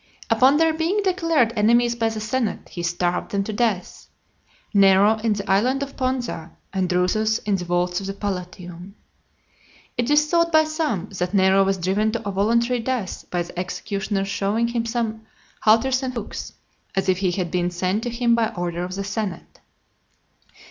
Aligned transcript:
Upon 0.31 0.57
their 0.57 0.73
being 0.73 1.01
declared 1.03 1.53
enemies 1.55 1.93
by 1.93 2.09
the 2.09 2.19
senate, 2.19 2.69
he 2.69 2.81
starved 2.81 3.29
them 3.29 3.43
to 3.43 3.53
death; 3.53 4.07
Nero 4.73 5.17
in 5.19 5.33
the 5.33 5.47
island 5.47 5.83
of 5.83 5.95
Ponza, 5.95 6.57
and 6.73 6.89
Drusus 6.89 7.37
in 7.45 7.55
the 7.55 7.65
vaults 7.65 7.99
of 8.01 8.07
the 8.07 8.13
Palatium. 8.15 8.95
It 9.99 10.09
is 10.09 10.25
thought 10.25 10.51
by 10.51 10.63
some, 10.63 11.09
that 11.19 11.35
Nero 11.35 11.63
was 11.63 11.77
driven 11.77 12.11
to 12.13 12.27
a 12.27 12.31
voluntary 12.31 12.79
death 12.79 13.25
by 13.29 13.43
the 13.43 13.59
executioner's 13.59 14.27
shewing 14.27 14.69
him 14.69 14.87
some 14.87 15.21
halters 15.61 16.01
and 16.01 16.15
hooks, 16.15 16.53
as 16.95 17.07
if 17.07 17.19
he 17.19 17.29
had 17.33 17.51
been 17.51 17.69
sent 17.69 18.01
to 18.01 18.09
him 18.09 18.33
by 18.33 18.49
order 18.55 18.83
of 18.83 18.95
the 18.95 19.03
senate. 19.03 19.59